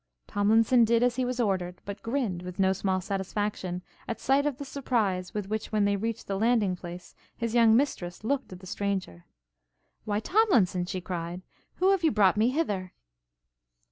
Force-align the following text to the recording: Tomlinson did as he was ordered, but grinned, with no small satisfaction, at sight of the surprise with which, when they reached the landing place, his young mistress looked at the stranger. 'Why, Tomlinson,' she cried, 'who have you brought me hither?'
Tomlinson 0.25 0.83
did 0.83 1.03
as 1.03 1.17
he 1.17 1.23
was 1.25 1.39
ordered, 1.39 1.79
but 1.85 2.01
grinned, 2.01 2.41
with 2.41 2.57
no 2.57 2.73
small 2.73 3.01
satisfaction, 3.01 3.83
at 4.07 4.19
sight 4.19 4.47
of 4.47 4.57
the 4.57 4.65
surprise 4.65 5.35
with 5.35 5.47
which, 5.47 5.71
when 5.71 5.85
they 5.85 5.95
reached 5.95 6.25
the 6.25 6.39
landing 6.39 6.75
place, 6.75 7.13
his 7.37 7.53
young 7.53 7.75
mistress 7.77 8.23
looked 8.23 8.51
at 8.51 8.61
the 8.61 8.65
stranger. 8.65 9.25
'Why, 10.05 10.19
Tomlinson,' 10.19 10.85
she 10.87 11.01
cried, 11.01 11.43
'who 11.75 11.91
have 11.91 12.03
you 12.03 12.09
brought 12.09 12.35
me 12.35 12.49
hither?' 12.49 12.93